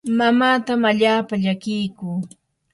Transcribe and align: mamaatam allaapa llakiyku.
mamaatam 0.17 0.81
allaapa 0.91 1.35
llakiyku. 1.43 2.07